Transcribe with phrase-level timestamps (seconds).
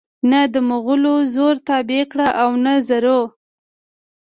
[0.31, 3.21] نه دمغلو زور تابع کړ او نه زرو